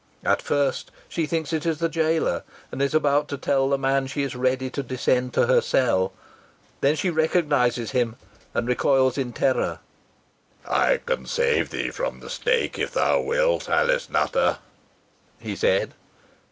[0.25, 4.07] At first she thinks it is the jailer, and is about to tell the man
[4.07, 6.11] she is ready to descend to her cell,
[6.79, 8.15] when she recognises him,
[8.55, 9.77] and recoils in terror.
[9.77, 10.81] "Thou here again!" she cried.
[10.81, 14.57] "I can save thee from the stake, if thou wilt, Alice Nutter,"
[15.39, 15.93] he said.